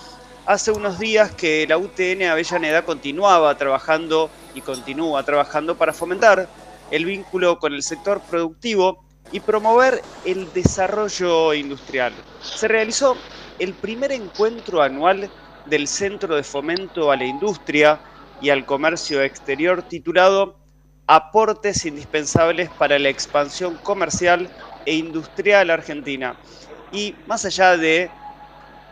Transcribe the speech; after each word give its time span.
hace 0.46 0.70
unos 0.70 1.00
días 1.00 1.32
que 1.32 1.66
la 1.68 1.80
UTN 1.80 2.22
Avellaneda 2.30 2.86
continuaba 2.86 3.58
trabajando 3.58 4.30
y 4.54 4.62
continúa 4.62 5.24
trabajando 5.24 5.76
para 5.76 5.92
fomentar 5.92 6.48
el 6.92 7.06
vínculo 7.06 7.58
con 7.58 7.74
el 7.74 7.82
sector 7.82 8.22
productivo 8.22 9.04
y 9.32 9.40
promover 9.40 10.04
el 10.24 10.54
desarrollo 10.54 11.56
industrial. 11.56 12.14
Se 12.44 12.68
realizó 12.68 13.18
el 13.58 13.74
primer 13.74 14.12
encuentro 14.12 14.84
anual 14.84 15.32
del 15.66 15.88
Centro 15.88 16.36
de 16.36 16.44
Fomento 16.44 17.12
a 17.12 17.18
la 17.18 17.26
Industria 17.26 18.00
y 18.40 18.52
al 18.52 18.68
Comercio 18.68 19.24
Exterior 19.24 19.82
titulado 19.82 20.61
aportes 21.12 21.86
indispensables 21.86 22.70
para 22.70 22.98
la 22.98 23.10
expansión 23.10 23.76
comercial 23.84 24.48
e 24.86 24.96
industrial 24.96 25.70
argentina. 25.70 26.38
Y 26.94 27.14
más 27.28 27.44
allá 27.44 27.76
de 27.76 28.10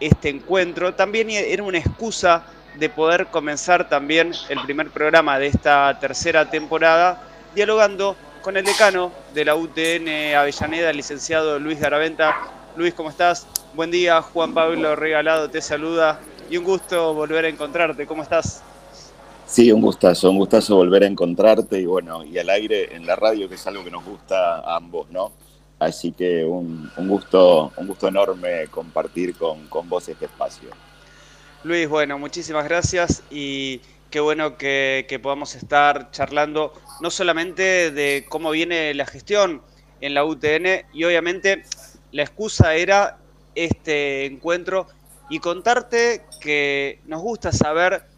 este 0.02 0.27
encuentro, 0.27 0.94
también 0.94 1.30
era 1.30 1.63
una 1.63 1.77
excusa 1.77 2.44
de 2.76 2.90
poder 2.90 3.27
comenzar 3.27 3.88
también 3.88 4.34
el 4.50 4.60
primer 4.63 4.90
programa 4.90 5.40
de 5.40 5.48
esta 5.48 5.98
tercera 5.98 6.50
temporada 6.50 7.24
dialogando 7.55 8.18
con 8.41 8.58
el 8.58 8.66
decano 8.66 9.13
de 9.34 9.46
la 9.46 9.55
UTN 9.55 10.36
Avellaneda, 10.36 10.90
el 10.90 10.98
licenciado 10.98 11.58
Luis 11.58 11.80
Garaventa. 11.80 12.36
Luis, 12.76 12.94
¿cómo 12.94 13.12
estás? 13.12 13.48
Buen 13.74 13.91
día, 13.91 14.22
Juan 14.22 14.54
Pablo 14.54 14.94
Regalado 14.98 15.49
te 15.49 15.62
saluda 15.62 16.20
y 16.49 16.58
un 16.58 16.66
gusto 16.66 17.13
volver 17.13 17.46
a 17.46 17.48
encontrarte. 17.48 18.05
¿Cómo 18.05 18.24
estás? 18.24 18.62
Sí, 19.49 19.71
un 19.71 19.81
gustazo, 19.81 20.30
un 20.30 20.38
gustazo 20.38 20.76
volver 20.76 21.02
a 21.02 21.08
encontrarte 21.08 21.80
y 21.80 21.85
bueno, 21.88 22.23
y 22.23 22.38
al 22.38 22.52
aire 22.52 22.95
en 22.95 23.07
la 23.07 23.16
radio, 23.16 23.49
que 23.49 23.55
es 23.55 23.66
algo 23.66 23.84
que 23.84 23.90
nos 23.90 24.05
gusta 24.05 24.59
a 24.59 24.76
ambos, 24.76 25.09
¿no? 25.09 25.31
Así 25.80 26.12
que 26.12 26.46
un, 26.46 26.91
gusto, 26.96 27.71
un 27.76 27.87
gusto 27.87 28.07
enorme 28.07 28.68
compartir 28.68 29.35
con, 29.35 29.68
vos 29.90 30.07
este 30.07 30.26
espacio. 30.26 30.70
Luis, 31.63 31.90
bueno, 31.90 32.20
muchísimas 32.20 32.65
gracias 32.65 33.24
y 33.32 33.82
qué 34.12 34.20
bueno 34.20 34.55
que, 34.55 35.07
que, 35.09 35.18
podamos 35.18 35.55
estar 35.55 36.12
charlando 36.12 36.71
no 37.02 37.09
solamente 37.09 37.90
de 37.90 38.27
cómo 38.29 38.52
viene 38.52 38.93
la 38.93 39.07
gestión 39.07 39.63
en 39.99 40.13
la 40.13 40.26
UTN 40.26 40.85
y 40.93 41.05
obviamente 41.05 41.63
la 42.12 42.21
excusa 42.21 42.76
era 42.76 43.18
este 43.55 44.27
encuentro 44.27 44.85
y 45.27 45.40
contarte 45.40 46.21
que 46.40 46.99
nos 47.07 47.21
gusta 47.21 47.52
saber 47.52 48.09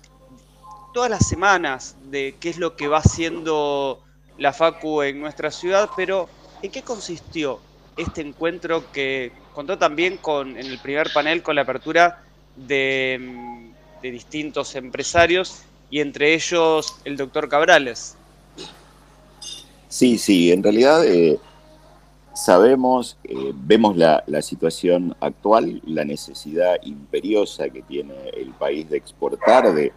todas 0.93 1.09
las 1.09 1.27
semanas 1.27 1.95
de 2.09 2.35
qué 2.39 2.49
es 2.49 2.57
lo 2.57 2.75
que 2.75 2.87
va 2.87 2.99
haciendo 2.99 3.99
la 4.37 4.53
Facu 4.53 5.01
en 5.01 5.19
nuestra 5.19 5.51
ciudad, 5.51 5.89
pero 5.95 6.29
¿en 6.61 6.71
qué 6.71 6.81
consistió 6.81 7.59
este 7.97 8.21
encuentro 8.21 8.91
que 8.91 9.31
contó 9.53 9.77
también 9.77 10.19
en 10.25 10.57
el 10.57 10.79
primer 10.79 11.11
panel 11.13 11.43
con 11.43 11.55
la 11.55 11.61
apertura 11.61 12.23
de, 12.55 13.69
distintos 14.01 14.75
empresarios 14.75 15.61
y 15.89 15.99
entre 15.99 16.33
ellos 16.33 16.95
el 17.05 17.17
doctor 17.17 17.47
Cabrales? 17.47 18.15
Sí, 19.87 20.17
sí, 20.17 20.51
en 20.51 20.63
realidad 20.63 21.05
eh, 21.05 21.37
sabemos, 22.33 23.17
eh, 23.25 23.51
vemos 23.53 23.97
la, 23.97 24.23
la, 24.25 24.41
situación 24.41 25.15
actual, 25.19 25.81
la 25.85 26.05
necesidad 26.05 26.77
imperiosa 26.83 27.69
que 27.69 27.81
tiene 27.81 28.13
el 28.35 28.51
país 28.51 28.89
de 28.89 28.97
exportar, 28.97 29.73
de, 29.75 29.91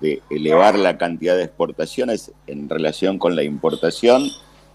de 0.00 0.22
elevar 0.30 0.78
la 0.78 0.98
cantidad 0.98 1.36
de 1.36 1.44
exportaciones 1.44 2.32
en 2.46 2.68
relación 2.68 3.18
con 3.18 3.36
la 3.36 3.42
importación, 3.42 4.28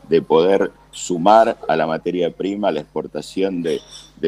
de 0.07 0.21
poder 0.21 0.71
sumar 0.91 1.57
a 1.67 1.75
la 1.75 1.85
materia 1.85 2.31
prima 2.31 2.71
la 2.71 2.81
exportación 2.81 3.61
de, 3.61 3.79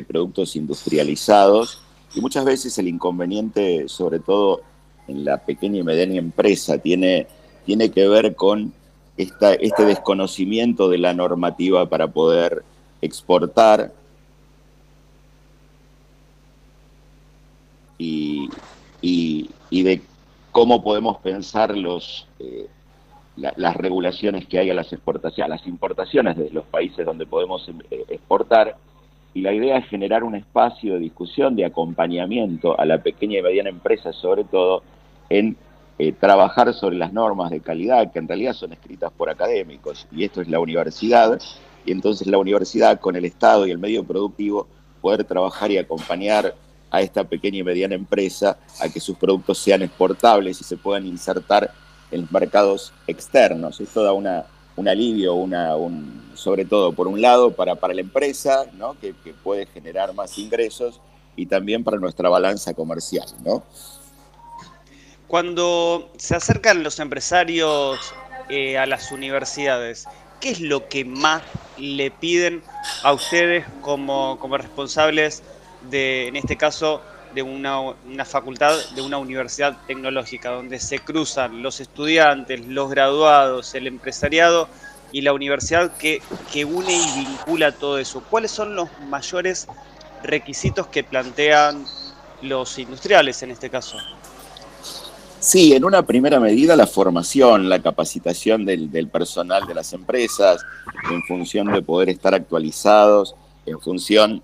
productos 0.07 0.55
industrializados. 0.55 1.81
Y 2.13 2.21
muchas 2.21 2.45
veces 2.45 2.77
el 2.77 2.87
inconveniente, 2.87 3.87
sobre 3.87 4.19
todo 4.19 4.61
en 5.07 5.25
la 5.25 5.37
pequeña 5.39 5.79
y 5.79 5.83
mediana 5.83 6.15
empresa, 6.15 6.77
tiene, 6.77 7.27
tiene 7.65 7.89
que 7.89 8.07
ver 8.07 8.35
con 8.35 8.73
esta, 9.17 9.53
este 9.55 9.85
desconocimiento 9.85 10.87
de 10.87 10.99
la 10.99 11.13
normativa 11.13 11.89
para 11.89 12.07
poder 12.07 12.63
exportar 13.01 13.91
y, 17.97 18.49
y 19.01 19.83
de 19.83 20.01
cómo 20.51 20.83
podemos 20.83 21.17
pensar 21.17 21.75
los, 21.77 22.27
eh, 22.39 22.67
las 23.37 23.75
regulaciones 23.75 24.45
que 24.45 24.59
hay 24.59 24.69
a 24.69 24.73
las 24.73 24.91
exportaciones, 24.91 25.45
a 25.45 25.55
las 25.55 25.67
importaciones 25.67 26.37
de 26.37 26.49
los 26.51 26.65
países 26.65 27.05
donde 27.05 27.25
podemos 27.25 27.67
eh, 27.89 28.05
exportar. 28.09 28.75
Y 29.33 29.41
la 29.41 29.53
idea 29.53 29.77
es 29.77 29.87
generar 29.87 30.23
un 30.23 30.35
espacio 30.35 30.95
de 30.95 30.99
discusión, 30.99 31.55
de 31.55 31.65
acompañamiento 31.65 32.77
a 32.79 32.85
la 32.85 33.01
pequeña 33.01 33.39
y 33.39 33.41
mediana 33.41 33.69
empresa, 33.69 34.11
sobre 34.11 34.43
todo 34.43 34.83
en 35.29 35.55
eh, 35.97 36.11
trabajar 36.11 36.73
sobre 36.73 36.97
las 36.97 37.13
normas 37.13 37.51
de 37.51 37.61
calidad, 37.61 38.11
que 38.11 38.19
en 38.19 38.27
realidad 38.27 38.53
son 38.53 38.73
escritas 38.73 39.11
por 39.13 39.29
académicos, 39.29 40.07
y 40.11 40.25
esto 40.25 40.41
es 40.41 40.49
la 40.49 40.59
universidad, 40.59 41.39
y 41.85 41.91
entonces 41.91 42.27
la 42.27 42.39
universidad 42.39 42.99
con 42.99 43.15
el 43.15 43.23
Estado 43.23 43.65
y 43.65 43.71
el 43.71 43.77
medio 43.77 44.03
productivo 44.03 44.67
poder 44.99 45.23
trabajar 45.23 45.71
y 45.71 45.77
acompañar 45.77 46.53
a 46.91 47.01
esta 47.01 47.23
pequeña 47.23 47.59
y 47.59 47.63
mediana 47.63 47.95
empresa 47.95 48.57
a 48.79 48.89
que 48.89 48.99
sus 48.99 49.17
productos 49.17 49.57
sean 49.57 49.81
exportables 49.81 50.59
y 50.59 50.63
se 50.63 50.77
puedan 50.77 51.05
insertar 51.05 51.73
en 52.11 52.21
los 52.21 52.31
mercados 52.31 52.93
externos. 53.07 53.79
Esto 53.79 54.03
da 54.03 54.11
una, 54.11 54.45
un 54.75 54.87
alivio, 54.87 55.33
una, 55.33 55.75
un, 55.77 56.31
sobre 56.35 56.65
todo 56.65 56.91
por 56.91 57.07
un 57.07 57.21
lado 57.21 57.51
para, 57.51 57.75
para 57.75 57.93
la 57.93 58.01
empresa, 58.01 58.65
¿no? 58.73 58.99
que, 58.99 59.13
puede 59.43 59.65
generar 59.65 60.13
más 60.13 60.37
ingresos 60.37 60.99
y 61.35 61.45
también 61.45 61.83
para 61.83 61.97
nuestra 61.97 62.29
balanza 62.29 62.73
comercial. 62.73 63.27
¿no? 63.43 63.63
Cuando 65.27 66.11
se 66.17 66.35
acercan 66.35 66.83
los 66.83 66.99
empresarios 66.99 67.99
eh, 68.49 68.77
a 68.77 68.85
las 68.85 69.13
universidades, 69.13 70.07
¿qué 70.41 70.49
es 70.49 70.59
lo 70.59 70.89
que 70.89 71.05
más 71.05 71.41
le 71.77 72.11
piden 72.11 72.61
a 73.03 73.13
ustedes 73.13 73.65
como, 73.81 74.37
como 74.39 74.57
responsables 74.57 75.41
de, 75.89 76.27
en 76.27 76.35
este 76.35 76.57
caso, 76.57 77.01
de 77.33 77.41
una, 77.41 78.25
facultad, 78.25 78.77
de 78.95 79.01
una 79.01 79.17
universidad 79.17 79.77
tecnológica, 79.87 80.49
donde 80.49 80.79
se 80.79 80.99
cruzan 80.99 81.63
los 81.63 81.79
estudiantes, 81.79 82.65
los 82.67 82.89
graduados, 82.89 83.73
el 83.75 83.87
empresariado 83.87 84.67
y 85.11 85.21
la 85.21 85.33
universidad 85.33 85.95
que, 85.97 86.21
que 86.51 86.65
une 86.65 86.93
y 86.93 87.25
vincula 87.25 87.71
todo 87.71 87.97
eso. 87.97 88.23
¿Cuáles 88.29 88.51
son 88.51 88.75
los 88.75 88.89
mayores 89.07 89.67
requisitos 90.23 90.87
que 90.87 91.03
plantean 91.03 91.85
los 92.41 92.77
industriales 92.79 93.41
en 93.43 93.51
este 93.51 93.69
caso? 93.69 93.97
Sí, 95.39 95.73
en 95.73 95.83
una 95.83 96.05
primera 96.05 96.39
medida 96.39 96.75
la 96.75 96.85
formación, 96.85 97.67
la 97.67 97.81
capacitación 97.81 98.63
del, 98.63 98.91
del, 98.91 99.07
personal 99.07 99.65
de 99.65 99.73
las 99.73 99.91
empresas, 99.91 100.61
en 101.09 101.23
función 101.23 101.71
de 101.71 101.81
poder 101.81 102.09
estar 102.09 102.35
actualizados, 102.35 103.35
en 103.65 103.79
función 103.79 104.43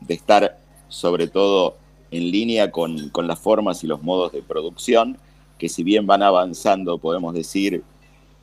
de 0.00 0.14
estar 0.14 0.56
sobre 0.88 1.26
todo 1.28 1.76
en 2.10 2.30
línea 2.30 2.70
con, 2.70 3.10
las 3.14 3.38
formas 3.38 3.82
y 3.84 3.86
los 3.86 4.02
modos 4.02 4.32
de 4.32 4.42
producción, 4.42 5.18
que 5.58 5.68
si 5.68 5.82
bien 5.82 6.06
van 6.06 6.22
avanzando, 6.22 6.98
podemos 6.98 7.34
decir, 7.34 7.82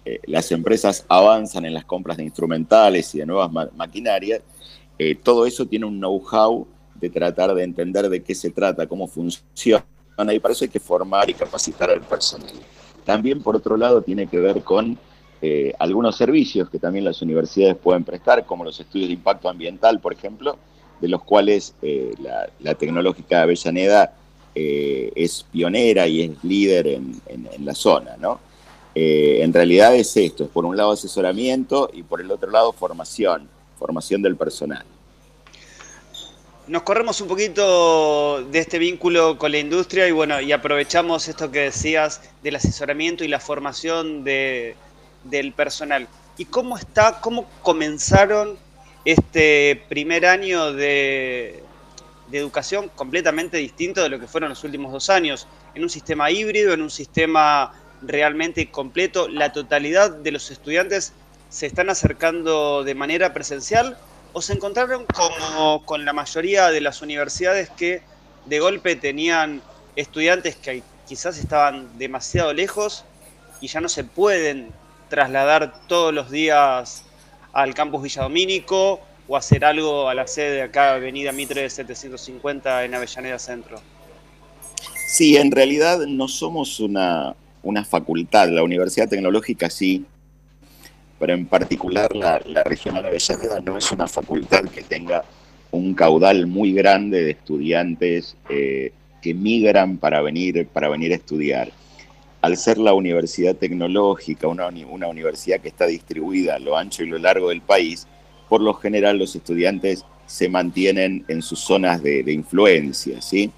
eh, 0.06 0.20
las 0.26 0.52
empresas 0.52 1.06
avanzan 1.08 1.66
en 1.66 1.74
las 1.74 1.86
compras 1.86 2.18
de 2.18 2.24
instrumentales 2.24 3.14
y 3.16 3.20
de 3.20 3.26
nuevas 3.26 3.52
maquinarias, 3.76 4.42
eh, 5.00 5.16
todo 5.16 5.46
eso 5.46 5.66
tiene 5.66 5.86
un 5.86 6.00
know-how 6.00 6.68
de 6.96 7.10
tratar 7.10 7.54
de 7.54 7.64
entender 7.64 8.10
de 8.10 8.24
qué 8.24 8.36
se 8.36 8.52
trata, 8.52 8.88
cómo 8.88 9.08
funciona, 9.08 9.84
y 10.34 10.40
para 10.40 10.54
eso 10.54 10.66
hay 10.66 10.70
que 10.70 10.80
formar 10.80 11.30
y 11.30 11.34
capacitar 11.34 11.90
al 11.90 12.02
personal. 12.02 12.54
También, 13.04 13.42
por 13.42 13.56
otro 13.56 13.76
lado, 13.76 14.02
tiene 14.02 14.28
que 14.28 14.38
ver 14.38 14.64
con 14.64 14.98
eh, 15.42 15.74
algunos 15.80 16.16
servicios 16.16 16.70
que 16.70 16.80
también 16.80 17.04
las 17.04 17.22
universidades 17.22 17.76
pueden 17.76 18.04
prestar, 18.04 18.46
como 18.46 18.64
los 18.64 18.80
estudios 18.80 19.10
de 19.10 19.16
impacto 19.16 19.50
ambiental, 19.50 20.00
por 20.00 20.14
ejemplo, 20.14 20.58
de 21.04 21.10
los 21.10 21.22
cuales 21.22 21.74
eh, 21.82 22.14
la, 22.62 22.76
tecnológica 22.76 23.42
Avellaneda 23.42 24.16
eh, 24.56 25.12
es 25.16 25.46
pionera 25.52 26.08
y 26.08 26.22
es 26.22 26.44
líder 26.46 26.88
en, 26.88 27.22
la 27.60 27.76
zona, 27.76 28.16
¿no? 28.18 28.40
Eh, 28.96 29.40
en 29.42 29.52
realidad 29.52 29.94
es 29.96 30.16
esto, 30.16 30.46
es 30.46 30.50
por 30.50 30.64
un 30.64 30.78
lado 30.78 30.94
asesoramiento 30.94 31.90
y 31.92 32.04
por 32.04 32.22
el 32.22 32.32
otro 32.32 32.50
lado 32.50 32.72
formación, 32.72 33.50
formación 33.78 34.22
del 34.22 34.38
personal. 34.38 34.86
Nos 36.68 36.84
corremos 36.84 37.20
un 37.20 37.28
poquito 37.28 38.42
de 38.46 38.60
este 38.60 38.80
vínculo 38.80 39.38
con 39.38 39.52
la 39.52 39.58
industria 39.58 40.08
y 40.08 40.12
bueno, 40.12 40.40
y 40.40 40.54
aprovechamos 40.54 41.28
esto 41.28 41.52
que 41.52 41.60
decías 41.60 42.22
del 42.44 42.56
asesoramiento 42.56 43.26
y 43.26 43.28
la 43.28 43.42
formación 43.42 44.24
de, 44.24 44.78
del 45.26 45.52
personal. 45.52 46.08
¿Y 46.38 46.46
cómo 46.46 46.78
está, 46.78 47.20
cómo 47.20 47.46
comenzaron 47.62 48.63
este 49.06 49.84
primer 49.90 50.26
año 50.26 50.74
de, 50.74 51.64
educación 52.32 52.90
completamente 52.96 53.58
distinto 53.58 54.02
de 54.02 54.10
lo 54.10 54.20
que 54.20 54.28
fueron 54.28 54.50
los 54.50 54.64
últimos 54.64 54.92
dos 54.92 55.12
años, 55.12 55.48
en 55.76 55.84
un 55.84 55.90
sistema 55.90 56.32
híbrido, 56.32 56.74
en 56.74 56.82
un 56.82 56.90
sistema 56.90 57.74
realmente 58.02 58.72
completo? 58.72 59.28
¿La 59.28 59.52
totalidad 59.52 60.10
de 60.10 60.32
los 60.32 60.50
estudiantes 60.50 61.14
se 61.50 61.68
están 61.68 61.92
acercando 61.92 62.84
de 62.84 62.96
manera 62.96 63.34
presencial 63.34 63.98
o 64.34 64.42
se 64.42 64.54
encontraron 64.54 65.06
como 65.06 65.86
con 65.86 66.06
la 66.06 66.14
mayoría 66.14 66.72
de 66.72 66.82
las 66.82 67.04
universidades 67.04 67.70
que 67.70 68.02
de 68.46 68.60
golpe 68.60 68.96
tenían 68.96 69.62
estudiantes 69.96 70.56
que 70.56 70.82
quizás 71.08 71.38
estaban 71.38 71.98
demasiado 72.00 72.52
lejos 72.54 73.06
y 73.62 73.68
ya 73.68 73.80
no 73.80 73.90
se 73.90 74.04
pueden 74.04 74.72
trasladar 75.10 75.88
todos 75.88 76.12
los 76.14 76.32
días 76.32 77.06
al 77.54 77.74
campus 77.74 78.04
Villadomínico 78.04 79.00
o 79.28 79.38
hacer 79.38 79.64
algo 79.64 80.10
a 80.10 80.14
la 80.14 80.28
sede 80.28 80.56
de 80.56 80.62
acá, 80.64 80.96
Avenida 80.96 81.32
Mitre 81.32 81.70
750 81.70 82.84
en 82.84 82.96
Avellaneda 82.96 83.40
Centro? 83.40 83.80
Sí, 85.08 85.38
en 85.38 85.52
realidad 85.52 86.00
no 86.08 86.28
somos 86.28 86.80
una, 86.80 87.36
una 87.62 87.86
facultad, 87.86 88.50
la 88.50 88.64
Universidad 88.64 89.08
Tecnológica 89.08 89.70
sí, 89.70 90.06
pero 91.20 91.34
en 91.34 91.46
particular 91.46 92.14
la, 92.16 92.42
la 92.46 92.64
Regional 92.64 93.06
Avellaneda 93.06 93.62
no 93.62 93.78
es 93.78 93.92
una 93.92 94.08
facultad 94.08 94.66
que 94.66 94.82
tenga 94.82 95.24
un 95.72 95.94
caudal 95.94 96.48
muy 96.48 96.74
grande 96.74 97.24
de 97.24 97.32
estudiantes 97.32 98.36
eh, 98.50 98.92
que 99.22 99.34
migran 99.34 99.98
para 99.98 100.22
venir, 100.22 100.68
para 100.68 100.90
venir 100.90 101.14
a 101.14 101.16
estudiar. 101.16 101.72
Al 102.44 102.58
ser 102.58 102.78
la 102.78 102.94
universidad 102.94 103.56
tecnológica, 103.56 104.50
una, 104.50 104.68
una 104.68 105.08
universidad 105.08 105.62
que 105.62 105.70
está 105.70 105.88
distribuida 105.88 106.56
a 106.56 106.60
lo 106.60 106.76
ancho 106.76 107.02
y 107.02 107.06
lo 107.06 107.18
largo 107.18 107.48
del 107.48 107.62
país, 107.62 108.06
por 108.50 108.60
lo 108.60 108.74
general 108.74 109.18
los 109.18 109.34
estudiantes 109.34 110.04
se 110.26 110.50
mantienen 110.50 111.24
en 111.30 111.42
sus 111.42 111.60
zonas 111.60 112.04
de, 112.04 112.20
influencia, 112.34 113.22
¿sí? 113.22 113.50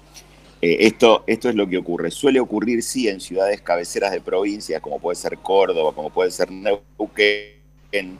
Eh, 0.62 0.76
esto, 0.82 1.24
esto 1.26 1.48
es 1.48 1.56
lo 1.56 1.66
que 1.66 1.78
ocurre. 1.78 2.12
Suele 2.12 2.38
ocurrir, 2.38 2.80
sí, 2.80 3.08
en 3.08 3.20
ciudades 3.20 3.60
cabeceras 3.60 4.12
de 4.12 4.20
provincias, 4.20 4.80
como 4.80 5.00
puede 5.00 5.16
ser 5.16 5.36
Córdoba, 5.38 5.92
como 5.92 6.10
puede 6.10 6.30
ser 6.30 6.52
Neuquén, 6.52 8.18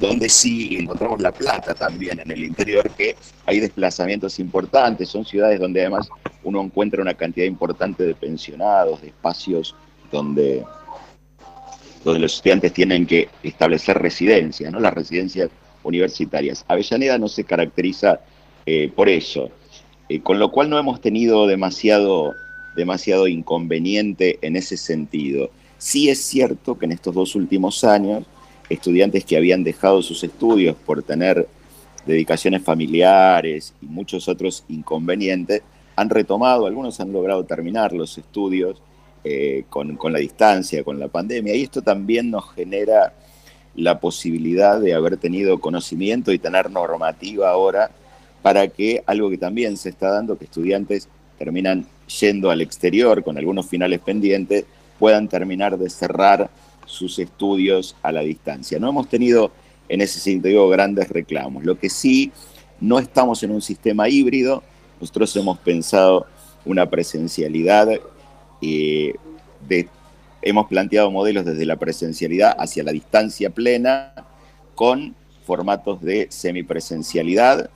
donde 0.00 0.28
sí 0.28 0.76
encontramos 0.76 1.20
La 1.20 1.30
Plata 1.30 1.72
también, 1.72 2.18
en 2.18 2.32
el 2.32 2.42
interior, 2.42 2.90
que 2.98 3.14
hay 3.46 3.60
desplazamientos 3.60 4.40
importantes. 4.40 5.08
Son 5.08 5.24
ciudades 5.24 5.60
donde 5.60 5.82
además 5.82 6.08
uno 6.42 6.60
encuentra 6.60 7.00
una 7.00 7.14
cantidad 7.14 7.46
importante 7.46 8.02
de 8.02 8.16
pensionados, 8.16 9.02
de 9.02 9.08
espacios 9.08 9.76
donde, 10.10 10.64
donde 12.04 12.20
los 12.20 12.34
estudiantes 12.34 12.72
tienen 12.72 13.06
que 13.06 13.28
establecer 13.42 13.98
residencia, 13.98 14.70
¿no? 14.70 14.80
Las 14.80 14.94
residencias 14.94 15.50
universitarias. 15.82 16.64
Avellaneda 16.68 17.18
no 17.18 17.28
se 17.28 17.44
caracteriza 17.44 18.20
eh, 18.66 18.90
por 18.94 19.08
eso, 19.08 19.50
eh, 20.08 20.20
con 20.20 20.38
lo 20.38 20.50
cual 20.50 20.70
no 20.70 20.78
hemos 20.78 21.00
tenido 21.00 21.46
demasiado, 21.46 22.34
demasiado 22.76 23.28
inconveniente 23.28 24.38
en 24.42 24.56
ese 24.56 24.76
sentido. 24.76 25.50
Sí 25.78 26.10
es 26.10 26.22
cierto 26.22 26.78
que 26.78 26.86
en 26.86 26.92
estos 26.92 27.14
dos 27.14 27.34
últimos 27.34 27.84
años, 27.84 28.24
estudiantes 28.68 29.24
que 29.24 29.36
habían 29.36 29.64
dejado 29.64 30.02
sus 30.02 30.22
estudios 30.22 30.76
por 30.76 31.02
tener 31.02 31.48
dedicaciones 32.06 32.62
familiares 32.62 33.74
y 33.80 33.86
muchos 33.86 34.28
otros 34.28 34.64
inconvenientes, 34.68 35.62
han 35.96 36.08
retomado, 36.08 36.66
algunos 36.66 37.00
han 37.00 37.12
logrado 37.12 37.44
terminar 37.44 37.92
los 37.92 38.16
estudios 38.16 38.80
eh, 39.24 39.64
con, 39.68 39.96
con, 39.96 40.12
la 40.12 40.18
distancia, 40.18 40.82
con 40.84 40.98
la 40.98 41.08
pandemia, 41.08 41.54
y 41.54 41.62
esto 41.62 41.82
también 41.82 42.30
nos 42.30 42.52
genera 42.54 43.12
la 43.74 44.00
posibilidad 44.00 44.80
de 44.80 44.94
haber 44.94 45.16
tenido 45.16 45.60
conocimiento 45.60 46.32
y 46.32 46.38
tener 46.38 46.70
normativa 46.70 47.50
ahora 47.50 47.90
para 48.42 48.68
que 48.68 49.02
algo 49.06 49.30
que 49.30 49.38
también 49.38 49.76
se 49.76 49.90
está 49.90 50.10
dando, 50.10 50.38
que 50.38 50.44
estudiantes 50.44 51.08
terminan 51.38 51.86
yendo 52.20 52.50
al 52.50 52.60
exterior 52.60 53.22
con 53.22 53.38
algunos 53.38 53.66
finales 53.66 54.00
pendientes, 54.00 54.64
puedan 54.98 55.28
terminar 55.28 55.78
de 55.78 55.88
cerrar 55.88 56.50
sus 56.86 57.18
estudios 57.18 57.96
a 58.02 58.12
la 58.12 58.20
distancia. 58.20 58.78
No 58.78 58.88
hemos 58.88 59.08
tenido 59.08 59.52
en 59.88 60.00
ese 60.00 60.20
sentido 60.20 60.68
grandes 60.68 61.08
reclamos. 61.08 61.64
Lo 61.64 61.78
que 61.78 61.88
sí, 61.88 62.32
no 62.80 62.98
estamos 62.98 63.42
en 63.42 63.52
un 63.52 63.62
sistema 63.62 64.08
híbrido, 64.08 64.62
nosotros 65.00 65.34
hemos 65.36 65.58
pensado 65.58 66.26
una 66.64 66.88
presencialidad 66.90 67.88
eh, 68.62 69.14
hemos 70.42 70.66
planteado 70.66 71.10
modelos 71.10 71.44
desde 71.44 71.66
la 71.66 71.76
presencialidad 71.76 72.56
hacia 72.58 72.82
la 72.82 72.92
distancia 72.92 73.50
plena 73.50 74.14
con 74.74 75.14
formatos 75.44 76.00
de 76.00 76.26
semipresencialidad. 76.30 77.70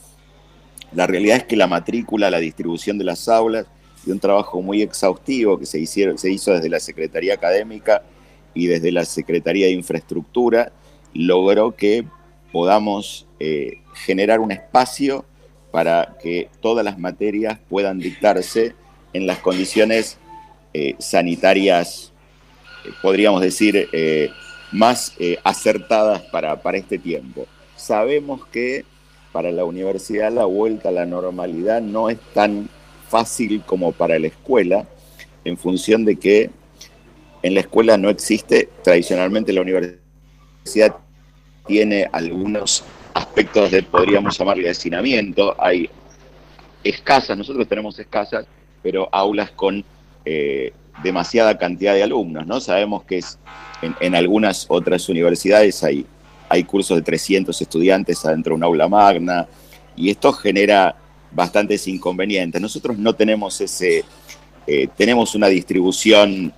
La 0.92 1.06
realidad 1.06 1.38
es 1.38 1.44
que 1.44 1.56
la 1.56 1.66
matrícula, 1.66 2.30
la 2.30 2.38
distribución 2.38 2.98
de 2.98 3.04
las 3.04 3.28
aulas 3.28 3.66
y 4.06 4.10
un 4.10 4.20
trabajo 4.20 4.62
muy 4.62 4.82
exhaustivo 4.82 5.58
que 5.58 5.66
se 5.66 5.80
hizo 5.80 6.52
desde 6.52 6.68
la 6.68 6.80
Secretaría 6.80 7.34
Académica 7.34 8.02
y 8.54 8.66
desde 8.66 8.92
la 8.92 9.04
Secretaría 9.04 9.66
de 9.66 9.72
Infraestructura 9.72 10.72
logró 11.12 11.74
que 11.74 12.06
podamos 12.52 13.26
eh, 13.40 13.80
generar 13.94 14.40
un 14.40 14.52
espacio 14.52 15.24
para 15.72 16.16
que 16.22 16.48
todas 16.60 16.84
las 16.84 16.98
materias 16.98 17.58
puedan 17.68 17.98
dictarse 17.98 18.74
en 19.12 19.26
las 19.26 19.38
condiciones 19.38 20.18
eh, 20.74 20.96
sanitarias 20.98 22.12
podríamos 23.02 23.40
decir, 23.40 23.88
eh, 23.92 24.30
más 24.72 25.14
eh, 25.18 25.38
acertadas 25.44 26.22
para, 26.22 26.60
para 26.60 26.78
este 26.78 26.98
tiempo. 26.98 27.46
Sabemos 27.76 28.46
que 28.46 28.84
para 29.32 29.50
la 29.50 29.64
universidad 29.64 30.32
la 30.32 30.44
vuelta 30.44 30.88
a 30.88 30.92
la 30.92 31.06
normalidad 31.06 31.80
no 31.80 32.08
es 32.08 32.18
tan 32.32 32.68
fácil 33.08 33.62
como 33.66 33.92
para 33.92 34.18
la 34.18 34.28
escuela, 34.28 34.86
en 35.44 35.58
función 35.58 36.04
de 36.04 36.16
que 36.16 36.50
en 37.42 37.54
la 37.54 37.60
escuela 37.60 37.96
no 37.96 38.08
existe, 38.08 38.68
tradicionalmente 38.82 39.52
la 39.52 39.60
universidad 39.60 40.96
tiene 41.66 42.08
algunos 42.12 42.84
aspectos 43.12 43.70
de, 43.70 43.82
podríamos 43.82 44.38
llamarle, 44.38 44.70
hacinamiento, 44.70 45.54
hay 45.58 45.90
escasas, 46.82 47.36
nosotros 47.36 47.68
tenemos 47.68 47.98
escasas, 47.98 48.46
pero 48.82 49.08
aulas 49.12 49.50
con 49.50 49.84
eh, 50.24 50.72
demasiada 51.02 51.58
cantidad 51.58 51.94
de 51.94 52.02
alumnos, 52.02 52.46
¿no? 52.46 52.60
Sabemos 52.60 53.04
que 53.04 53.20
en, 54.00 54.14
algunas 54.14 54.66
otras 54.68 55.08
universidades 55.08 55.82
hay, 55.82 56.06
hay 56.48 56.64
cursos 56.64 56.96
de 56.96 57.02
300 57.02 57.60
estudiantes 57.60 58.24
adentro 58.24 58.52
de 58.52 58.56
un 58.56 58.64
aula 58.64 58.88
magna 58.88 59.46
y 59.96 60.10
esto 60.10 60.32
genera 60.32 60.96
bastantes 61.32 61.88
inconvenientes. 61.88 62.60
Nosotros 62.60 62.96
no 62.96 63.12
tenemos 63.14 63.60
ese, 63.60 64.04
eh, 64.66 64.88
tenemos 64.96 65.34
una 65.34 65.48
distribución 65.48 66.52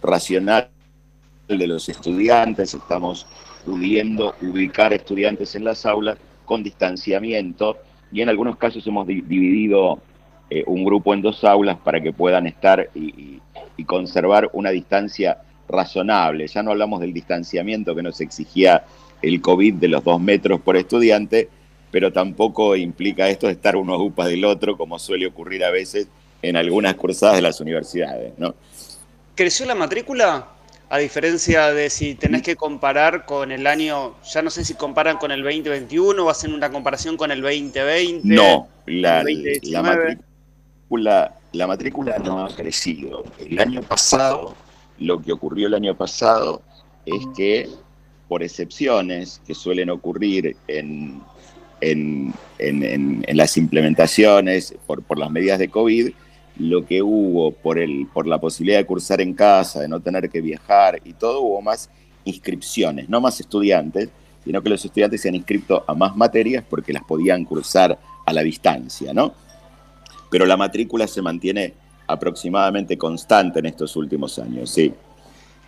racional 0.00 0.70
de 1.48 1.66
los 1.66 1.88
estudiantes, 1.88 2.74
estamos 2.74 3.26
pudiendo 3.64 4.34
ubicar 4.40 4.92
estudiantes 4.92 5.54
en 5.54 5.64
las 5.64 5.84
aulas 5.84 6.16
con 6.44 6.62
distanciamiento 6.62 7.76
y 8.12 8.22
en 8.22 8.28
algunos 8.28 8.56
casos 8.56 8.86
hemos 8.86 9.06
dividido 9.06 10.00
eh, 10.50 10.64
un 10.66 10.82
grupo 10.82 11.12
en 11.12 11.20
dos 11.20 11.44
aulas 11.44 11.76
para 11.76 12.00
que 12.00 12.12
puedan 12.12 12.46
estar 12.46 12.88
y, 12.94 13.40
conservar 13.86 14.50
una 14.54 14.70
distancia 14.70 15.38
razonable. 15.68 16.48
Ya 16.48 16.64
no 16.64 16.72
hablamos 16.72 17.00
del 17.00 17.12
distanciamiento 17.12 17.94
que 17.94 18.02
nos 18.02 18.20
exigía 18.20 18.84
el 19.22 19.40
COVID 19.40 19.74
de 19.74 19.86
los 19.86 20.02
dos 20.02 20.20
metros 20.20 20.60
por 20.60 20.76
estudiante, 20.76 21.48
pero 21.92 22.12
tampoco 22.12 22.74
implica 22.74 23.28
esto 23.28 23.46
de 23.46 23.52
estar 23.52 23.76
uno 23.76 23.94
a 23.94 24.02
upa 24.02 24.26
del 24.26 24.44
otro, 24.44 24.76
como 24.76 24.98
suele 24.98 25.28
ocurrir 25.28 25.64
a 25.64 25.70
veces 25.70 26.08
en 26.42 26.56
algunas 26.56 26.96
cursadas 26.96 27.36
de 27.36 27.42
las 27.42 27.60
universidades. 27.60 28.32
¿no? 28.36 28.56
¿Creció 29.36 29.64
la 29.64 29.76
matrícula? 29.76 30.48
A 30.90 30.98
diferencia 30.98 31.72
de 31.72 31.88
si 31.88 32.16
tenés 32.16 32.42
que 32.42 32.56
comparar 32.56 33.26
con 33.26 33.52
el 33.52 33.66
año, 33.66 34.16
ya 34.24 34.42
no 34.42 34.50
sé 34.50 34.64
si 34.64 34.74
comparan 34.74 35.18
con 35.18 35.30
el 35.30 35.42
2021 35.42 36.24
o 36.24 36.30
hacen 36.30 36.52
una 36.52 36.70
comparación 36.70 37.16
con 37.16 37.30
el 37.30 37.42
2020. 37.42 38.22
No, 38.24 38.66
la, 38.86 39.22
la 39.62 39.82
matrícula 39.82 40.27
la 40.96 41.66
matrícula 41.66 42.18
no 42.18 42.44
ha 42.44 42.48
crecido. 42.48 43.24
El 43.38 43.58
año 43.58 43.82
pasado, 43.82 44.54
lo 44.98 45.20
que 45.20 45.32
ocurrió 45.32 45.66
el 45.66 45.74
año 45.74 45.96
pasado 45.96 46.62
es 47.04 47.26
que, 47.36 47.68
por 48.28 48.42
excepciones 48.42 49.40
que 49.46 49.54
suelen 49.54 49.90
ocurrir 49.90 50.56
en, 50.66 51.22
en, 51.80 53.24
las 53.32 53.56
implementaciones, 53.56 54.74
por, 54.86 55.02
por, 55.02 55.18
las 55.18 55.30
medidas 55.30 55.58
de 55.58 55.68
COVID, 55.68 56.10
lo 56.58 56.84
que 56.84 57.02
hubo 57.02 57.52
por, 57.52 57.78
el, 57.78 58.06
por 58.12 58.26
la 58.26 58.38
posibilidad 58.38 58.78
de 58.78 58.86
cursar 58.86 59.20
en 59.20 59.34
casa, 59.34 59.80
de 59.80 59.88
no 59.88 60.00
tener 60.00 60.28
que 60.28 60.40
viajar 60.40 61.00
y 61.04 61.12
todo, 61.12 61.40
hubo 61.42 61.62
más 61.62 61.88
inscripciones, 62.24 63.08
no 63.08 63.20
más 63.20 63.40
estudiantes, 63.40 64.10
sino 64.44 64.62
que 64.62 64.68
los 64.70 64.84
estudiantes 64.84 65.20
se 65.20 65.28
han 65.28 65.34
inscrito 65.34 65.84
a 65.86 65.94
más 65.94 66.16
materias 66.16 66.64
porque 66.68 66.92
las 66.92 67.04
podían 67.04 67.44
cursar 67.44 67.98
a 68.26 68.32
la 68.32 68.42
distancia, 68.42 69.12
¿no? 69.14 69.34
Pero 70.30 70.46
la 70.46 70.56
matrícula 70.56 71.06
se 71.06 71.22
mantiene 71.22 71.74
aproximadamente 72.06 72.96
constante 72.96 73.58
en 73.58 73.66
estos 73.66 73.96
últimos 73.96 74.38
años, 74.38 74.70
sí. 74.70 74.94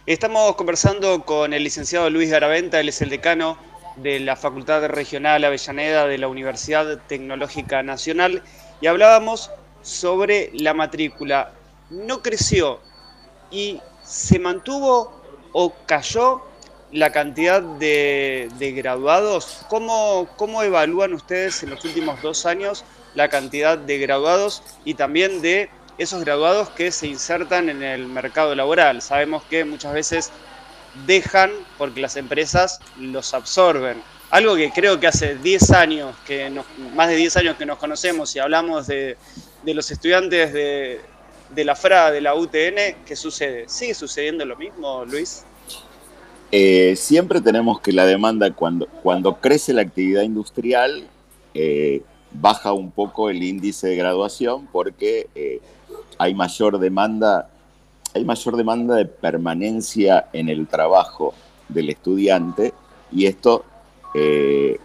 Estamos 0.06 0.56
conversando 0.56 1.24
con 1.24 1.52
el 1.52 1.62
licenciado 1.62 2.08
Luis 2.10 2.30
Garaventa, 2.30 2.80
él 2.80 2.88
es 2.88 3.02
el 3.02 3.10
decano 3.10 3.58
de 3.96 4.20
la 4.20 4.36
Facultad 4.36 4.86
Regional 4.86 5.44
Avellaneda 5.44 6.06
de 6.06 6.18
la 6.18 6.28
Universidad 6.28 6.98
Tecnológica 7.06 7.82
Nacional 7.82 8.42
y 8.80 8.86
hablábamos 8.86 9.50
sobre 9.82 10.50
la 10.54 10.74
matrícula. 10.74 11.52
No 11.90 12.22
creció 12.22 12.80
y 13.50 13.80
¿se 14.02 14.38
mantuvo 14.38 15.20
o 15.52 15.72
cayó 15.86 16.42
la 16.92 17.12
cantidad 17.12 17.62
de, 17.62 18.48
graduados? 18.76 19.66
¿Cómo, 19.68 20.28
¿Cómo 20.36 20.62
evalúan 20.62 21.14
ustedes 21.14 21.62
en 21.62 21.70
los 21.70 21.84
últimos 21.84 22.20
dos 22.22 22.46
años 22.46 22.84
la 23.14 23.28
cantidad 23.28 23.76
de 23.78 23.98
graduados 23.98 24.62
y 24.84 24.94
también 24.94 25.42
de 25.42 25.70
esos 25.98 26.24
graduados 26.24 26.70
que 26.70 26.90
se 26.92 27.06
insertan 27.06 27.68
en 27.68 27.82
el 27.82 28.06
mercado 28.06 28.54
laboral? 28.54 29.02
Sabemos 29.02 29.42
que 29.44 29.64
muchas 29.64 29.92
veces 29.92 30.32
dejan 31.06 31.50
porque 31.78 32.00
las 32.00 32.16
empresas 32.16 32.80
los 32.98 33.34
absorben. 33.34 34.02
Algo 34.30 34.54
que 34.54 34.70
creo 34.70 35.00
que 35.00 35.08
hace 35.08 35.36
10 35.36 35.70
años, 35.72 36.14
que 36.26 36.50
más 36.94 37.08
de 37.08 37.16
10 37.16 37.36
años 37.38 37.56
que 37.56 37.66
nos 37.66 37.78
conocemos 37.78 38.34
y 38.36 38.38
hablamos 38.38 38.86
de, 38.86 39.16
los 39.64 39.90
estudiantes 39.90 40.52
de, 40.52 41.64
la 41.64 41.74
FRA, 41.74 42.12
de 42.12 42.20
la 42.20 42.34
UTN, 42.34 43.04
¿qué 43.04 43.16
sucede? 43.16 43.64
¿Sigue 43.68 43.94
sucediendo 43.94 44.44
lo 44.44 44.56
mismo, 44.56 45.04
Luis? 45.04 45.44
Eh, 46.52 46.94
siempre 46.96 47.40
tenemos 47.40 47.80
que 47.80 47.92
la 47.92 48.06
demanda, 48.06 48.52
cuando, 48.52 48.86
cuando 49.02 49.40
crece 49.40 49.72
la 49.72 49.82
actividad 49.82 50.22
industrial, 50.22 51.08
eh, 51.54 52.02
baja 52.32 52.72
un 52.72 52.90
poco 52.90 53.30
el 53.30 53.42
índice 53.42 53.88
de 53.88 53.96
graduación 53.96 54.68
porque 54.70 55.28
eh, 55.34 55.60
hay 56.18 56.34
mayor 56.34 56.78
demanda 56.78 57.50
hay 58.14 58.24
mayor 58.24 58.56
demanda 58.56 58.96
de 58.96 59.06
permanencia 59.06 60.28
en 60.32 60.48
el 60.48 60.66
trabajo 60.66 61.34
del 61.68 61.90
estudiante 61.90 62.74
y 63.12 63.26
esto 63.26 63.64
eh, 64.14 64.78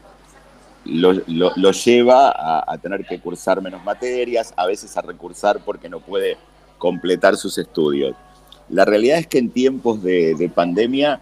lo, 0.86 1.72
lleva 1.72 2.30
a, 2.72 2.78
tener 2.78 3.06
que 3.06 3.20
cursar 3.20 3.62
menos 3.62 3.84
materias, 3.84 4.54
a 4.56 4.68
veces 4.68 4.96
a 4.98 5.02
recursar 5.02 5.60
porque 5.66 5.90
no 5.90 6.00
puede 6.00 6.38
completar 6.78 7.36
sus 7.38 7.58
estudios. 7.58 8.16
La 8.70 8.86
realidad 8.86 9.18
es 9.18 9.28
que 9.28 9.40
en 9.40 9.50
tiempos 9.50 10.04
de, 10.04 10.52
pandemia 10.54 11.22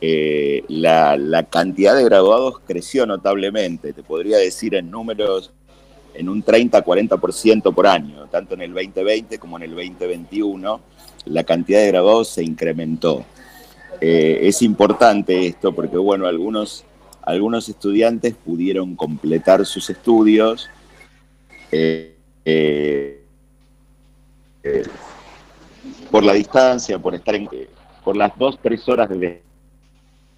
eh, 0.00 0.64
la, 0.68 1.16
la, 1.18 1.44
cantidad 1.44 1.94
de 1.94 2.04
graduados 2.04 2.60
creció 2.66 3.06
notablemente, 3.06 3.92
te 3.92 4.02
podría 4.02 4.38
decir 4.38 4.74
en 4.74 4.90
números 4.90 5.52
en 6.14 6.28
un 6.28 6.44
30-40% 6.44 7.74
por 7.74 7.86
año, 7.86 8.26
tanto 8.26 8.54
en 8.54 8.62
el 8.62 8.72
2020 8.72 9.38
como 9.38 9.56
en 9.56 9.64
el 9.64 9.70
2021 9.70 10.80
la 11.26 11.44
cantidad 11.44 11.80
de 11.80 11.88
graduados 11.88 12.28
se 12.28 12.42
incrementó. 12.42 13.24
Eh, 14.00 14.40
es 14.42 14.62
importante 14.62 15.46
esto 15.46 15.72
porque, 15.72 15.96
bueno, 15.96 16.26
algunos, 16.26 16.84
algunos 17.22 17.68
estudiantes 17.68 18.34
pudieron 18.34 18.96
completar 18.96 19.64
sus 19.64 19.88
estudios 19.90 20.68
eh, 21.70 22.16
eh, 22.44 23.22
por 26.10 26.24
la 26.24 26.32
distancia, 26.32 26.98
por 26.98 27.14
estar 27.14 27.34
en, 27.34 27.48
por 28.02 28.16
las 28.16 28.36
dos, 28.36 28.58
tres 28.60 28.88
horas 28.88 29.08
de 29.08 29.42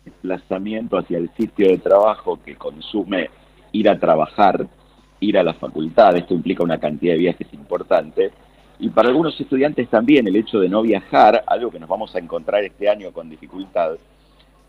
desplazamiento 0.04 0.98
hacia 0.98 1.18
el 1.18 1.30
sitio 1.34 1.68
de 1.68 1.78
trabajo 1.78 2.38
que 2.44 2.56
consume 2.56 3.30
ir 3.72 3.88
a 3.88 3.98
trabajar, 3.98 4.66
ir 5.24 5.38
a 5.38 5.42
la 5.42 5.54
facultad. 5.54 6.16
Esto 6.16 6.34
implica 6.34 6.62
una 6.62 6.78
cantidad 6.78 7.14
de 7.14 7.18
viajes 7.18 7.48
importante 7.52 8.32
y 8.78 8.88
para 8.88 9.08
algunos 9.08 9.40
estudiantes 9.40 9.88
también 9.88 10.26
el 10.26 10.36
hecho 10.36 10.58
de 10.58 10.68
no 10.68 10.82
viajar, 10.82 11.44
algo 11.46 11.70
que 11.70 11.78
nos 11.78 11.88
vamos 11.88 12.14
a 12.14 12.18
encontrar 12.18 12.64
este 12.64 12.88
año 12.88 13.12
con 13.12 13.30
dificultad, 13.30 13.92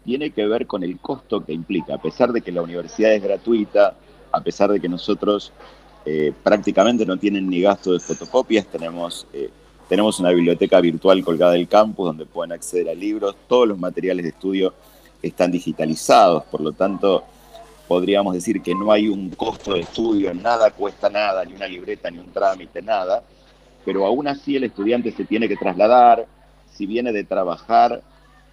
tiene 0.04 0.30
que 0.30 0.46
ver 0.46 0.68
con 0.68 0.84
el 0.84 1.00
costo 1.00 1.44
que 1.44 1.54
implica. 1.54 1.96
A 1.96 2.02
pesar 2.02 2.32
de 2.32 2.42
que 2.42 2.52
la 2.52 2.62
universidad 2.62 3.14
es 3.14 3.24
gratuita, 3.24 3.96
a 4.32 4.42
pesar 4.42 4.72
de 4.72 4.80
que 4.80 4.88
nosotros 4.88 5.52
eh, 6.06 6.32
prácticamente 6.44 7.06
no 7.06 7.18
tienen 7.18 7.50
ni 7.50 7.62
gasto 7.62 7.94
de 7.94 8.00
fotocopias, 8.00 8.68
tenemos, 8.68 9.26
eh, 9.34 9.50
tenemos 9.90 10.20
una 10.20 10.30
biblioteca 10.30 10.80
virtual 10.80 11.24
colgada 11.24 11.54
del 11.54 11.68
campus 11.68 12.06
donde 12.06 12.28
pueden 12.28 12.52
acceder 12.52 12.90
a 12.90 12.94
libros, 12.94 13.36
todos 13.48 13.68
los 13.68 13.80
materiales 13.80 14.24
de 14.24 14.30
estudio 14.30 14.74
están 15.24 15.52
digitalizados, 15.52 16.44
por 16.44 16.62
lo 16.62 16.74
tanto 16.74 17.24
podríamos 17.88 18.34
decir 18.34 18.62
que 18.62 18.74
no 18.74 18.92
hay 18.92 19.08
un 19.08 19.30
costo 19.30 19.74
de 19.74 19.82
estudio, 19.82 20.34
nada 20.34 20.72
cuesta 20.72 21.10
nada, 21.10 21.46
ni 21.46 21.54
una 21.54 21.68
libreta, 21.68 22.10
ni 22.10 22.20
un 22.20 22.32
trámite, 22.32 22.82
nada 22.82 23.24
pero 23.86 24.06
aún 24.06 24.28
así 24.28 24.56
el 24.56 24.66
estudiante 24.66 25.12
se 25.12 25.24
tiene 25.24 25.48
que 25.48 25.56
trasladar, 25.56 26.26
si 26.74 26.88
viene 26.88 27.14
de 27.14 27.24
trabajar, 27.24 28.02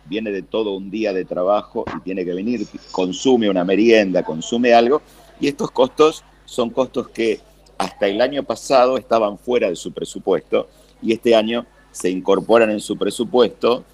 viene 0.05 0.31
de 0.31 0.43
todo 0.43 0.77
un 0.77 0.91
día 0.91 1.13
de 1.13 1.25
trabajo 1.25 1.85
y 1.97 2.01
tiene 2.03 2.25
que 2.25 2.35
venir, 2.35 2.67
consume 2.93 3.49
una 3.49 3.65
merienda, 3.65 4.23
consume 4.23 4.75
algo, 4.75 5.01
y 5.41 5.49
estos 5.49 5.71
costos 5.71 6.23
son 6.45 6.71
costos 6.71 7.09
que 7.09 7.41
hasta 7.79 8.07
el 8.07 8.21
año 8.21 8.43
pasado 8.43 8.99
estaban 8.99 9.39
fuera 9.39 9.71
de 9.71 9.77
su 9.77 9.93
presupuesto 9.93 10.69
y 11.01 11.13
este 11.13 11.35
año 11.35 11.67
se 11.91 12.11
incorporan 12.11 12.71
en 12.71 12.81
su 12.81 12.97
presupuesto, 12.97 13.85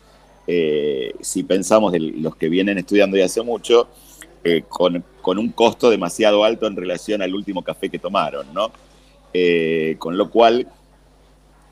eh, 0.46 1.14
si 1.20 1.44
pensamos 1.44 1.92
de 1.92 2.00
los 2.00 2.34
que 2.34 2.48
vienen 2.48 2.78
estudiando 2.78 3.16
ya 3.16 3.26
hace 3.26 3.42
mucho, 3.42 3.88
eh, 4.48 4.64
con, 4.68 5.04
un 5.38 5.52
costo 5.52 5.90
demasiado 5.90 6.42
alto 6.42 6.66
en 6.66 6.74
relación 6.74 7.20
al 7.20 7.34
último 7.34 7.62
café 7.62 7.90
que 7.90 7.98
tomaron, 7.98 8.46
¿no? 8.54 8.70
Eh, 9.34 9.96
con 9.98 10.16
lo 10.16 10.30
cual 10.30 10.66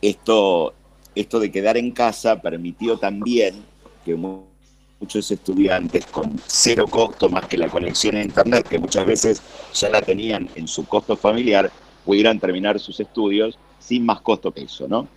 esto, 0.03 0.75
esto 1.15 1.41
de 1.41 1.51
quedar 1.51 1.79
en 1.79 1.91
casa 1.93 2.41
permitió 2.43 2.99
también 2.99 3.65
que 4.05 4.15
muchos 4.15 5.31
estudiantes 5.31 6.05
con 6.07 6.39
cero 6.47 6.87
costo 6.87 7.31
más 7.31 7.47
que 7.47 7.57
la 7.57 7.69
conexión 7.69 8.17
a 8.17 8.23
Internet, 8.23 8.69
que 8.69 8.79
muchas 8.79 9.07
veces 9.07 9.43
ya 9.73 9.89
la 9.89 10.03
tenían 10.03 10.51
en 10.55 10.69
su 10.69 10.85
costo 10.87 11.17
familiar, 11.17 11.73
pudieran 12.05 12.39
terminar 12.39 12.79
sus 12.79 13.01
estudios 13.01 13.59
sin 13.79 14.05
más 14.05 14.21
costo 14.21 14.53
que 14.53 14.63
eso, 14.63 14.87
¿no? 14.87 15.09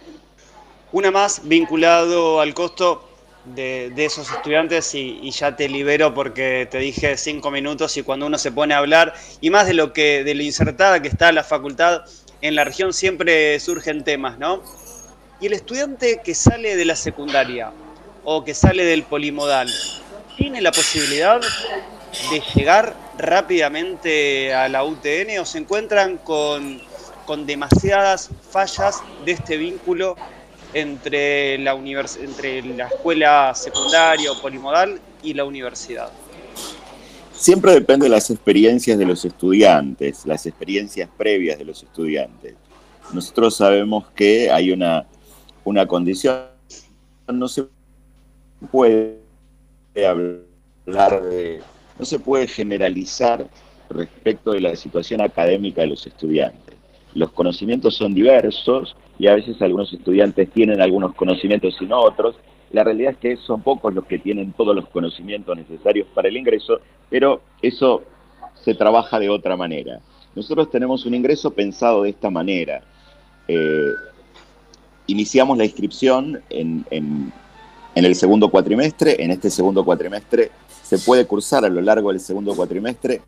Una 0.93 1.11
más 1.11 1.41
vinculado 1.43 2.39
al 2.39 2.53
costo 2.53 3.08
de, 3.45 3.93
esos 3.97 4.31
estudiantes 4.31 4.93
y, 4.93 5.29
ya 5.31 5.55
te 5.55 5.69
libero 5.69 6.13
porque 6.13 6.67
te 6.69 6.77
dije 6.79 7.17
cinco 7.17 7.51
minutos 7.51 7.95
y 7.97 8.03
cuando 8.03 8.25
uno 8.25 8.37
se 8.37 8.51
pone 8.51 8.73
a 8.73 8.79
hablar 8.79 9.13
y 9.41 9.49
más 9.49 9.67
de 9.67 9.73
lo 9.73 9.93
que 9.93 10.23
de 10.23 10.35
lo 10.35 10.43
insertada 10.43 11.01
que 11.01 11.07
está 11.07 11.31
la 11.31 11.43
facultad 11.43 12.01
en 12.41 12.55
la 12.55 12.63
región 12.63 12.93
siempre 12.93 13.59
surgen 13.59 14.03
temas, 14.03 14.37
¿no? 14.37 14.63
Y 15.41 15.47
el 15.47 15.53
estudiante 15.53 16.21
que 16.23 16.35
sale 16.35 16.75
de 16.75 16.85
la 16.85 16.95
secundaria 16.95 17.71
o 18.23 18.43
que 18.43 18.53
sale 18.53 18.83
del 18.85 19.03
polimodal, 19.03 19.69
¿tiene 20.37 20.61
la 20.61 20.71
posibilidad 20.71 21.39
de 22.31 22.41
llegar 22.55 22.95
rápidamente 23.17 24.53
a 24.53 24.67
la 24.67 24.83
UTN 24.83 25.39
o 25.39 25.45
se 25.45 25.59
encuentran 25.59 26.17
con, 26.17 26.81
con 27.25 27.45
demasiadas 27.45 28.29
fallas 28.49 29.01
de 29.25 29.33
este 29.33 29.57
vínculo 29.57 30.15
entre 30.73 31.57
la, 31.57 31.73
entre 31.73 32.61
la 32.61 32.87
escuela 32.87 33.53
secundaria 33.55 34.31
o 34.31 34.41
polimodal 34.41 34.99
y 35.23 35.33
la 35.33 35.45
universidad? 35.45 36.09
Siempre 37.33 37.71
depende 37.71 38.05
de 38.05 38.09
las 38.09 38.29
experiencias 38.29 38.97
de 38.97 39.05
los 39.05 39.23
estudiantes, 39.23 40.25
las 40.25 40.45
experiencias 40.45 41.09
previas 41.17 41.57
de 41.57 41.65
los 41.65 41.81
estudiantes. 41.81 42.55
Nosotros 43.13 43.55
sabemos 43.55 44.07
que 44.13 44.51
hay 44.51 44.71
una, 44.71 45.05
una 45.63 45.87
condición, 45.87 46.47
no 47.27 47.47
se 47.47 47.65
puede 48.71 49.19
hablar 49.95 51.23
de, 51.23 51.61
no 51.97 52.05
se 52.05 52.19
puede 52.19 52.47
generalizar 52.47 53.47
respecto 53.89 54.51
de 54.51 54.61
la 54.61 54.75
situación 54.75 55.21
académica 55.21 55.81
de 55.81 55.87
los 55.87 56.05
estudiantes. 56.05 56.68
Los 57.13 57.31
conocimientos 57.31 57.95
son 57.95 58.13
diversos 58.13 58.95
y 59.17 59.27
a 59.27 59.35
veces 59.35 59.61
algunos 59.61 59.91
estudiantes 59.91 60.49
tienen 60.51 60.81
algunos 60.81 61.15
conocimientos 61.15 61.75
y 61.81 61.85
no 61.85 61.99
otros, 61.99 62.35
la 62.71 62.83
realidad 62.83 63.13
es 63.13 63.17
que 63.17 63.37
son 63.37 63.61
pocos 63.61 63.93
los 63.93 64.05
que 64.05 64.19
tienen 64.19 64.53
todos 64.53 64.75
los 64.75 64.87
conocimientos 64.89 65.57
necesarios 65.57 66.07
para 66.13 66.27
el 66.27 66.37
ingreso, 66.37 66.79
pero 67.09 67.41
eso 67.61 68.03
se 68.53 68.75
trabaja 68.75 69.19
de 69.19 69.29
otra 69.29 69.57
manera. 69.57 69.99
Nosotros 70.35 70.69
tenemos 70.69 71.05
un 71.05 71.15
ingreso 71.15 71.51
pensado 71.51 72.03
de 72.03 72.11
esta 72.11 72.29
manera. 72.29 72.81
Eh, 73.47 73.91
iniciamos 75.07 75.57
la 75.57 75.65
inscripción 75.65 76.41
en, 76.49 76.85
en, 76.91 77.33
el 77.95 78.15
segundo 78.15 78.49
cuatrimestre. 78.49 79.21
En 79.23 79.31
este 79.31 79.49
segundo 79.49 79.83
cuatrimestre 79.83 80.51
se 80.83 80.99
puede 80.99 81.25
cursar 81.25 81.65
a 81.65 81.69
lo 81.69 81.81
largo 81.81 82.11
del 82.11 82.19
segundo 82.19 82.55
cuatrimestre. 82.55 83.21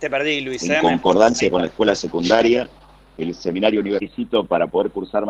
Te 0.00 0.08
perdí, 0.08 0.40
Luis. 0.40 0.62
En 0.62 0.72
¿eh? 0.72 0.78
concordancia 0.80 1.50
con 1.50 1.60
la 1.60 1.68
escuela 1.68 1.94
secundaria 1.94 2.66
el 3.18 3.34
seminario 3.34 3.80
universitario 3.80 4.44
para 4.44 4.66
poder 4.66 4.90
cursar 4.90 5.24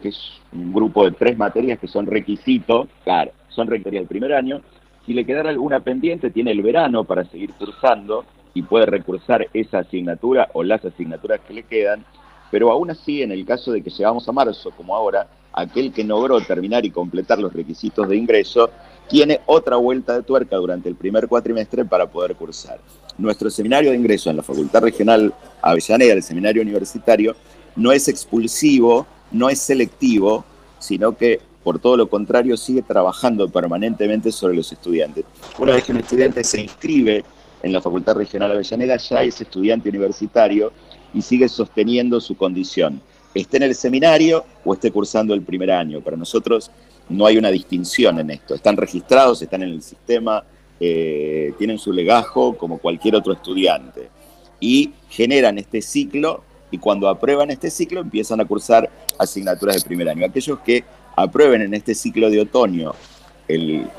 que 0.00 0.08
es 0.08 0.32
un 0.52 0.72
grupo 0.72 1.04
de 1.04 1.10
tres 1.10 1.36
materias 1.36 1.78
que 1.78 1.88
son 1.88 2.06
requisitos, 2.06 2.88
claro, 3.04 3.32
son 3.48 3.66
requeridas 3.66 4.02
del 4.02 4.08
primer 4.08 4.32
año. 4.32 4.62
Si 5.04 5.12
le 5.12 5.26
quedara 5.26 5.50
alguna 5.50 5.80
pendiente, 5.80 6.30
tiene 6.30 6.52
el 6.52 6.62
verano 6.62 7.04
para 7.04 7.24
seguir 7.24 7.52
cursando 7.54 8.24
y 8.54 8.62
puede 8.62 8.86
recursar 8.86 9.48
esa 9.52 9.80
asignatura 9.80 10.48
o 10.54 10.62
las 10.62 10.84
asignaturas 10.84 11.40
que 11.40 11.54
le 11.54 11.62
quedan. 11.64 12.04
Pero 12.50 12.70
aún 12.70 12.90
así, 12.90 13.22
en 13.22 13.32
el 13.32 13.44
caso 13.44 13.72
de 13.72 13.82
que 13.82 13.90
llegamos 13.90 14.28
a 14.28 14.32
marzo, 14.32 14.70
como 14.70 14.94
ahora, 14.94 15.26
aquel 15.52 15.92
que 15.92 16.04
logró 16.04 16.40
terminar 16.40 16.86
y 16.86 16.90
completar 16.90 17.38
los 17.38 17.52
requisitos 17.52 18.08
de 18.08 18.16
ingreso 18.16 18.70
tiene 19.08 19.40
otra 19.46 19.76
vuelta 19.76 20.14
de 20.14 20.22
tuerca 20.22 20.56
durante 20.56 20.88
el 20.88 20.94
primer 20.94 21.26
cuatrimestre 21.28 21.84
para 21.84 22.06
poder 22.06 22.36
cursar. 22.36 22.78
Nuestro 23.20 23.50
seminario 23.50 23.90
de 23.90 23.98
ingreso 23.98 24.30
en 24.30 24.38
la 24.38 24.42
Facultad 24.42 24.80
Regional 24.80 25.34
Avellaneda, 25.60 26.14
el 26.14 26.22
seminario 26.22 26.62
universitario, 26.62 27.36
no 27.76 27.92
es 27.92 28.08
expulsivo, 28.08 29.06
no 29.30 29.50
es 29.50 29.58
selectivo, 29.58 30.42
sino 30.78 31.14
que 31.14 31.38
por 31.62 31.78
todo 31.78 31.98
lo 31.98 32.08
contrario 32.08 32.56
sigue 32.56 32.80
trabajando 32.80 33.46
permanentemente 33.50 34.32
sobre 34.32 34.56
los 34.56 34.72
estudiantes. 34.72 35.26
Una 35.58 35.74
vez 35.74 35.84
que 35.84 35.92
un 35.92 35.98
estudiante 35.98 36.42
se 36.42 36.62
inscribe 36.62 37.22
en 37.62 37.74
la 37.74 37.82
Facultad 37.82 38.14
Regional 38.16 38.52
Avellaneda, 38.52 38.96
ya 38.96 39.22
es 39.22 39.38
estudiante 39.38 39.90
universitario 39.90 40.72
y 41.12 41.20
sigue 41.20 41.50
sosteniendo 41.50 42.22
su 42.22 42.38
condición, 42.38 43.02
esté 43.34 43.58
en 43.58 43.64
el 43.64 43.74
seminario 43.74 44.46
o 44.64 44.72
esté 44.72 44.90
cursando 44.90 45.34
el 45.34 45.42
primer 45.42 45.70
año. 45.70 46.00
Para 46.00 46.16
nosotros 46.16 46.70
no 47.10 47.26
hay 47.26 47.36
una 47.36 47.50
distinción 47.50 48.18
en 48.18 48.30
esto. 48.30 48.54
Están 48.54 48.78
registrados, 48.78 49.42
están 49.42 49.62
en 49.62 49.68
el 49.68 49.82
sistema, 49.82 50.42
eh, 50.80 51.52
tienen 51.58 51.78
su 51.78 51.92
legajo 51.92 52.56
como 52.56 52.78
cualquier 52.78 53.14
otro 53.14 53.32
estudiante. 53.32 54.08
Y 54.58 54.92
generan 55.08 55.58
este 55.58 55.82
ciclo 55.82 56.42
y 56.70 56.78
cuando 56.78 57.08
aprueban 57.08 57.50
este 57.50 57.70
ciclo 57.70 58.00
empiezan 58.00 58.40
a 58.40 58.44
cursar 58.44 58.88
asignaturas 59.18 59.76
de 59.76 59.82
primer 59.82 60.08
año. 60.08 60.24
Aquellos 60.24 60.58
que 60.60 60.84
aprueben 61.16 61.62
en 61.62 61.74
este 61.74 61.94
ciclo 61.94 62.30
de 62.30 62.40
otoño 62.40 62.92
el, 63.48 63.90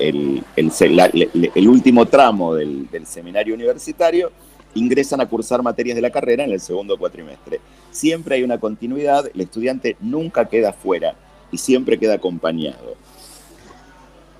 último 1.68 2.06
tramo 2.06 2.54
del, 2.54 2.90
del 2.90 3.06
seminario 3.06 3.54
universitario, 3.54 4.32
ingresan 4.74 5.20
a 5.20 5.26
cursar 5.26 5.62
materias 5.62 5.96
de 5.96 6.02
la 6.02 6.10
carrera 6.10 6.44
en 6.44 6.50
el 6.50 6.60
segundo 6.60 6.96
cuatrimestre. 6.96 7.60
Siempre 7.90 8.36
hay 8.36 8.42
una 8.42 8.58
continuidad, 8.58 9.30
el 9.32 9.40
estudiante 9.40 9.96
nunca 10.00 10.46
queda 10.46 10.72
fuera 10.72 11.14
y 11.50 11.58
siempre 11.58 11.98
queda 11.98 12.14
acompañado. 12.14 12.96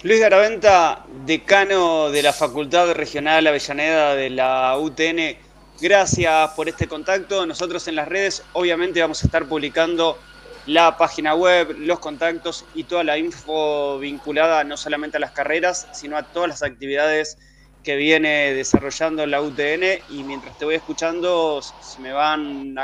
Luis 0.05 0.19
Garaventa, 0.19 1.07
decano 1.25 2.11
de 2.11 2.25
la 2.25 2.33
Facultad 2.33 2.91
Regional 2.93 3.47
Avellaneda 3.47 4.17
de 4.17 4.31
la 4.31 4.77
UTN, 4.77 5.39
gracias 5.81 6.51
por 6.57 6.69
este 6.69 6.89
contacto. 6.89 7.47
Nosotros 7.47 7.87
en 7.87 7.95
las 7.95 8.09
redes 8.09 8.43
obviamente 8.53 9.01
vamos 9.01 9.23
a 9.23 9.27
estar 9.27 9.47
publicando 9.47 10.19
la 10.67 10.97
página 10.97 11.37
web, 11.37 11.77
los 11.79 12.01
contactos 12.01 12.65
y 12.75 12.83
toda 12.83 13.05
la 13.05 13.17
info 13.17 14.01
vinculada 14.01 14.65
no 14.65 14.77
solamente 14.77 15.19
a 15.19 15.21
las 15.21 15.31
carreras, 15.31 15.87
sino 15.93 16.17
a 16.17 16.25
todas 16.25 16.49
las 16.49 16.65
actividades 16.65 17.39
que 17.85 17.95
viene 17.95 18.55
desarrollando 18.55 19.25
la 19.25 19.41
UTN 19.41 20.01
y 20.11 20.25
mientras 20.25 20.59
te 20.59 20.65
voy 20.65 20.75
escuchando 20.75 21.63
se 21.63 22.01
me 22.01 22.13
van 22.13 22.75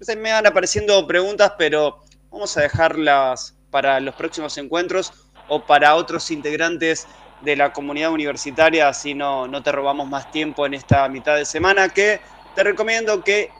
se 0.00 0.16
me 0.16 0.32
van 0.32 0.44
apareciendo 0.48 1.06
preguntas, 1.06 1.52
pero 1.56 2.00
vamos 2.32 2.56
a 2.56 2.62
dejarlas 2.62 3.56
para 3.70 4.00
los 4.00 4.16
próximos 4.16 4.58
encuentros 4.58 5.12
o 5.54 5.66
para 5.66 5.96
otros 5.96 6.30
integrantes 6.30 7.06
de 7.42 7.56
la 7.56 7.74
comunidad 7.74 8.10
universitaria, 8.10 8.88
así 8.88 9.12
no, 9.12 9.46
no 9.46 9.62
te 9.62 9.70
robamos 9.70 10.08
más 10.08 10.30
tiempo 10.30 10.64
en 10.64 10.72
esta 10.72 11.06
mitad 11.10 11.36
de 11.36 11.44
semana, 11.44 11.90
que 11.90 12.22
te 12.54 12.64
recomiendo 12.64 13.22
que 13.22 13.50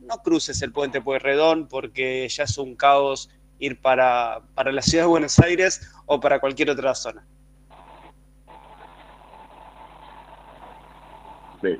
no 0.00 0.16
cruces 0.22 0.62
el 0.62 0.72
puente 0.72 1.02
Pueyrredón 1.02 1.68
porque 1.68 2.26
ya 2.30 2.44
es 2.44 2.56
un 2.56 2.74
caos 2.74 3.28
ir 3.58 3.78
para, 3.82 4.40
para 4.54 4.72
la 4.72 4.80
ciudad 4.80 5.04
de 5.04 5.08
Buenos 5.08 5.38
Aires 5.40 5.92
o 6.06 6.18
para 6.18 6.40
cualquier 6.40 6.70
otra 6.70 6.94
zona. 6.94 7.22
Sí, 11.60 11.76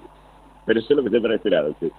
pero 0.66 0.80
yo 0.86 0.94
lo 0.96 1.10
que 1.10 1.18
para 1.18 1.36
este 1.36 1.48
lado. 1.48 1.74
Sí. 1.80 1.90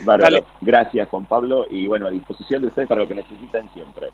Vale. 0.00 0.44
Gracias, 0.60 1.08
Juan 1.08 1.26
Pablo, 1.26 1.66
y 1.70 1.86
bueno, 1.86 2.06
a 2.06 2.10
disposición 2.10 2.62
de 2.62 2.68
ustedes 2.68 2.88
para 2.88 3.02
lo 3.02 3.08
que 3.08 3.14
necesiten 3.14 3.70
siempre. 3.72 4.08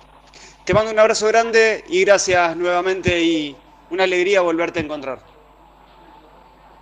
Te 0.64 0.75
mando 0.75 0.90
un 0.92 0.99
abrazo 0.99 1.26
grande 1.28 1.85
y 1.88 2.04
gracias 2.04 2.56
nuevamente 2.56 3.23
y 3.23 3.56
una 3.90 4.04
alegría 4.04 4.42
volverte 4.42 4.80
a 4.80 4.82
encontrar. 4.82 5.38